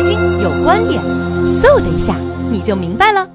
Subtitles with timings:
[0.00, 0.98] 财经有观点，
[1.62, 2.16] 嗖的一下
[2.50, 3.28] 你就明白了。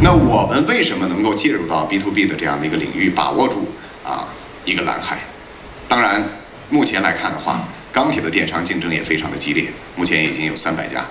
[0.00, 3.68] 那我们为什么能够介入到 B to B 的这样的一个领域，把握住
[4.04, 4.26] 啊
[4.64, 5.20] 一个蓝海？
[5.88, 6.28] 当然，
[6.70, 11.06] 目前来看的话，钢铁的电商竞争也非常的激烈，目前已经有三百家，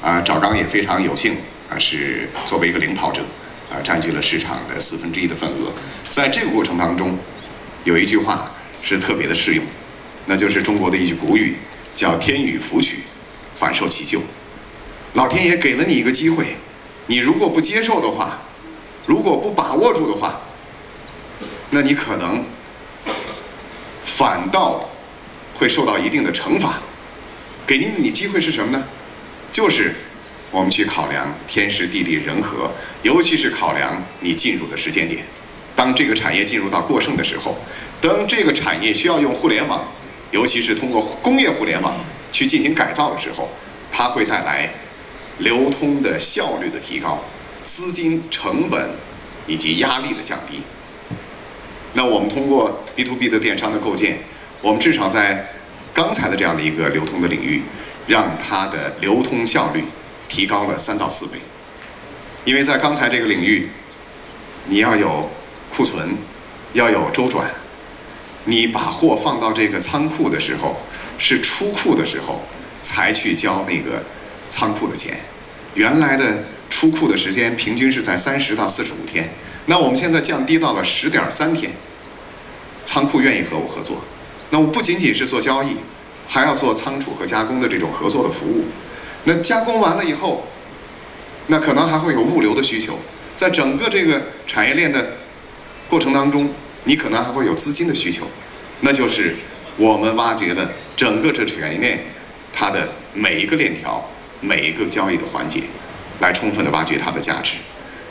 [0.00, 1.34] 啊，赵钢也非常有幸
[1.68, 3.20] 啊是作为一个领跑者，
[3.70, 5.70] 啊占据了市场的四分之一的份额。
[6.08, 7.18] 在这个过程当中，
[7.84, 8.50] 有一句话
[8.80, 9.64] 是特别的适用，
[10.24, 11.56] 那就是中国的一句古语，
[11.94, 13.00] 叫“天与福取，
[13.56, 14.20] 反受其咎”。
[15.14, 16.56] 老天爷给了你一个机会。
[17.08, 18.42] 你如果不接受的话，
[19.06, 20.40] 如果不把握住的话，
[21.70, 22.44] 那你可能
[24.04, 24.90] 反倒
[25.54, 26.80] 会受到一定的惩罚。
[27.66, 28.84] 给你你机会是什么呢？
[29.52, 29.94] 就是
[30.50, 35.24] 我们去考量天时地利人和，尤其是考量你进入的时间点。
[35.74, 37.56] 当这个产业进入到过剩的时候，
[38.00, 39.86] 当这个产业需要用互联网，
[40.32, 41.96] 尤其是通过工业互联网
[42.36, 43.48] 去进行改造的时候，
[43.90, 44.70] 它会带来。
[45.38, 47.22] 流通的效率的提高，
[47.62, 48.92] 资金成本
[49.46, 50.62] 以及压力的降低。
[51.92, 54.20] 那我们通过 B to B 的电商的构建，
[54.62, 55.52] 我们至少在
[55.92, 57.64] 刚才的这样的一个流通的领域，
[58.06, 59.84] 让它的流通效率
[60.26, 61.32] 提高了三到四倍。
[62.46, 63.68] 因为在刚才这个领域，
[64.64, 65.30] 你要有
[65.70, 66.16] 库存，
[66.72, 67.46] 要有周转，
[68.46, 70.76] 你把货放到这个仓库的时候，
[71.18, 72.42] 是出库的时候
[72.82, 74.02] 才去交那个。
[74.48, 75.18] 仓库的钱，
[75.74, 79.28] 原来的出库的时间平均是在三十到四十五天，
[79.64, 81.72] 那我们现在降低到了十点三天。
[82.84, 84.00] 仓库愿意和我合作，
[84.50, 85.78] 那我不仅仅是做交易，
[86.28, 88.66] 还要做仓储和加工的这种合作的服务。
[89.24, 90.46] 那加工完了以后，
[91.48, 93.00] 那可能还会有物流的需求，
[93.34, 95.14] 在整个这个产业链的
[95.88, 96.54] 过程当中，
[96.86, 98.26] 你可能还会有资金的需求，
[98.80, 99.36] 那就是
[99.76, 102.06] 我们挖掘了整个这产业链
[102.52, 104.10] 它的每一个链条。
[104.42, 105.62] 每一个交易的环节，
[106.20, 107.54] 来充分的挖掘它的价值，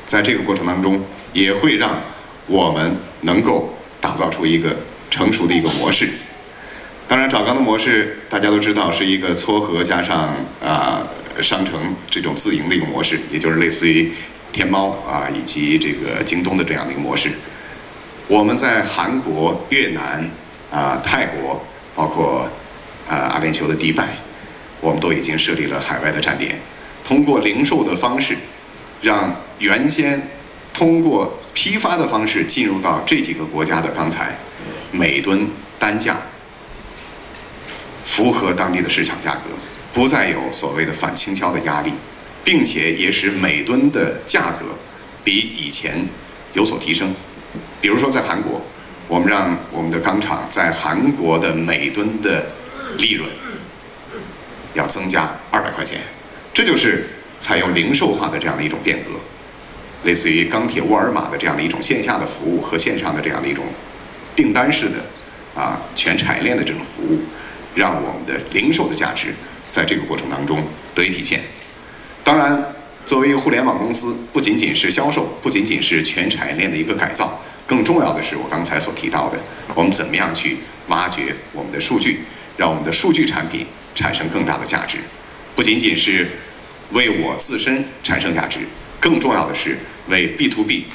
[0.08, 2.02] 在这个过程当中，也会让
[2.48, 4.76] 我们能够打造出一个
[5.12, 6.10] 成熟的一个模式。
[7.08, 11.08] 当然，找钢的模式大家都知道是一个撮合加上啊
[11.42, 14.12] 商城这种自营的一个模式，也就是类似于
[14.52, 17.30] 天猫啊以及这个京东的这样的一个模式。
[18.28, 20.30] 我们在韩国、越南
[20.72, 22.50] 啊、泰国，包括
[23.08, 24.18] 啊阿联酋的迪拜。
[24.82, 26.60] 我们都已经设立了海外的站点，
[27.04, 28.38] 通过零售的方式，
[29.02, 30.30] 让原先
[30.74, 34.38] 通过批发的方式进入到这几个国家的钢材，
[34.92, 35.48] 每吨
[35.80, 36.18] 单价
[38.04, 39.50] 符合当地的市场价格，
[39.92, 41.94] 不再有所谓的反倾销的压力，
[42.44, 44.78] 并且也使每吨的价格
[45.24, 46.08] 比以前
[46.54, 47.16] 有所提升。
[47.86, 48.60] 比如说在韩国，
[49.08, 52.48] 我们让我们的钢厂在韩国的每吨的
[52.98, 53.30] 利润。
[54.74, 56.00] 要增加二百块钱，
[56.52, 59.12] 这就是采用零售化的这样的一种变革，
[60.04, 63.64] 类似于钢铁沃尔玛的这样的一种线下的服务和线上的这样的一种
[64.36, 65.06] 订单式的
[65.56, 67.22] 啊全产业链的这种服务，
[67.76, 69.28] 让我们的零售的价值
[69.70, 70.64] 在这个过程当中
[70.96, 71.40] 得以体现。
[72.24, 72.74] 当然，
[73.06, 79.40] 作为一个互联网公司，不仅仅是销售，不仅仅是全产业链的一个改造，更重要的是我刚才所提到的，
[79.74, 82.22] 我们怎么样去挖掘我们的数据，
[82.58, 83.66] 让我们的数据产品。
[83.96, 84.98] 产生更大的价值，
[85.56, 86.30] 不仅仅是
[86.92, 88.60] 为我自身产生价值，
[89.00, 89.78] 更重要的是
[90.10, 90.88] 为 B to B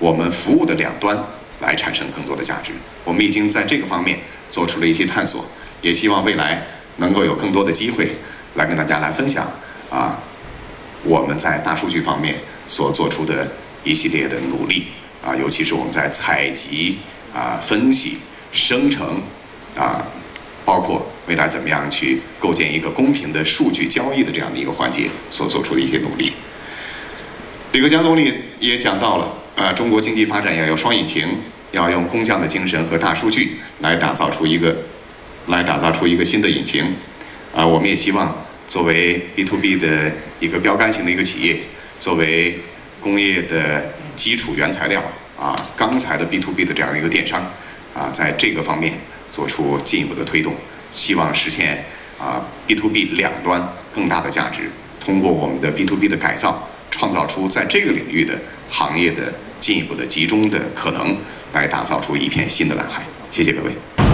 [0.00, 1.16] 我们服务的两端
[1.60, 2.72] 来产生更多的价值。
[3.04, 4.18] 我们已经在这个方面
[4.50, 5.46] 做出了一些探索，
[5.82, 6.66] 也希望未来
[6.96, 8.16] 能够有更多的机会
[8.56, 9.48] 来跟大家来分享
[9.88, 10.18] 啊，
[11.04, 13.52] 我们在大数据方面所做出的
[13.84, 14.88] 一系列的努力
[15.24, 16.98] 啊，尤其是我们在采集
[17.34, 18.18] 啊、分析、
[18.52, 19.22] 生成
[19.76, 20.06] 啊。
[20.64, 26.34] 包括未来怎么样去构建一个公平的数据交易的这样的一个环节所做出的一些努力。
[27.72, 31.26] 李克强总理也讲到了，啊，中国经济发展要有双引擎，
[31.72, 34.76] 要用工匠的精神和大数据来打造出一个，
[35.46, 36.84] 来打造出一个新的引擎。
[37.54, 41.60] 啊，我们也希望作为 B to B 的一个标杆性的一个企业，
[41.98, 42.58] 作为
[43.00, 45.00] 工业的基础原材料
[45.40, 47.40] 啊，钢材的 B to B 的这样一个电商，
[47.94, 48.92] 啊，在这个方面。
[49.30, 50.54] 做出进一步的推动，
[50.90, 51.84] 希望实现
[52.18, 53.62] 啊 B to B 两端
[53.94, 54.70] 更大的价值。
[54.98, 61.14] 通过我们的 B to B 的改造，创造出在这个领域的行业的进一步的集中的可能，
[61.52, 63.02] 来打造出一片新的蓝海。
[63.30, 64.07] 谢谢各位。